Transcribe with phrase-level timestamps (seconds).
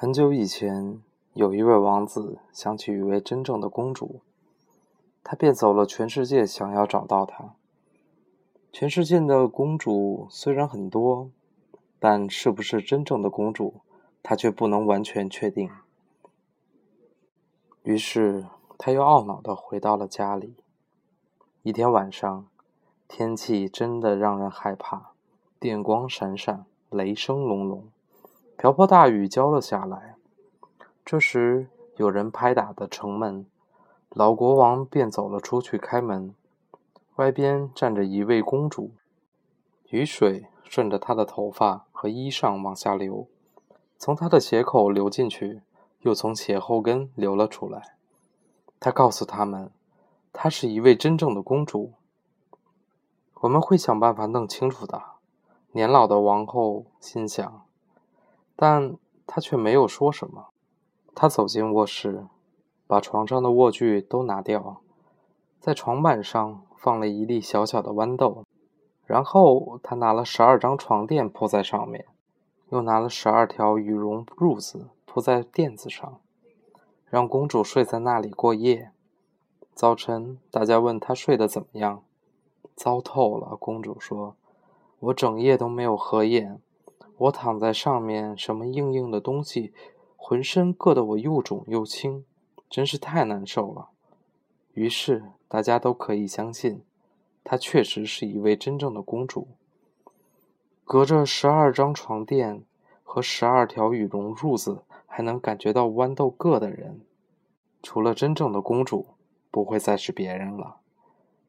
[0.00, 0.98] 很久以前，
[1.34, 4.22] 有一位王子想起一位真正的公主，
[5.22, 7.54] 他便走了全世界，想要找到她。
[8.72, 11.28] 全世界的公主虽然很多，
[11.98, 13.82] 但是不是真正的公主，
[14.22, 15.68] 他却不能完全确定。
[17.82, 18.46] 于是，
[18.78, 20.54] 他又懊恼地回到了家里。
[21.62, 22.46] 一天晚上，
[23.06, 25.10] 天气真的让人害怕，
[25.58, 27.84] 电光闪闪，雷声隆隆。
[28.60, 30.16] 瓢泼大雨浇了下来，
[31.02, 33.46] 这时有人拍打的城门，
[34.10, 36.34] 老国王便走了出去开门。
[37.16, 38.90] 外边站着一位公主，
[39.88, 43.26] 雨水顺着她的头发和衣裳往下流，
[43.96, 45.62] 从她的鞋口流进去，
[46.00, 47.96] 又从鞋后跟流了出来。
[48.78, 49.70] 她告诉他们，
[50.34, 51.94] 她是一位真正的公主。
[53.36, 55.02] 我们会想办法弄清楚的。
[55.72, 57.62] 年老的王后心想。
[58.62, 58.94] 但
[59.26, 60.48] 他却没有说什么。
[61.14, 62.26] 他走进卧室，
[62.86, 64.82] 把床上的卧具都拿掉，
[65.58, 68.44] 在床板上放了一粒小小的豌豆，
[69.06, 72.04] 然后他拿了十二张床垫铺在上面，
[72.68, 76.20] 又拿了十二条羽绒褥子铺在垫子上，
[77.06, 78.90] 让公主睡在那里过夜。
[79.72, 82.02] 早晨，大家问她睡得怎么样？
[82.76, 84.36] 糟透了，公主说
[85.00, 86.60] ：“我整夜都没有合眼。”
[87.20, 89.74] 我躺在上面，什么硬硬的东西，
[90.16, 92.24] 浑身硌得我又肿又青，
[92.70, 93.90] 真是太难受了。
[94.72, 96.82] 于是大家都可以相信，
[97.44, 99.48] 她确实是一位真正的公主。
[100.82, 102.64] 隔着十二张床垫
[103.04, 107.02] 和十二条羽绒褥子，还能感觉到豌豆硌的人，
[107.82, 109.08] 除了真正的公主，
[109.50, 110.78] 不会再是别人了。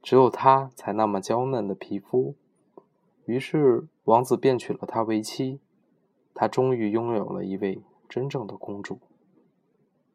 [0.00, 2.36] 只有她才那么娇嫩的皮肤。
[3.26, 3.86] 于是。
[4.06, 5.58] 王子便娶了她为妻，
[6.32, 9.00] 他终于拥有了一位真正的公主。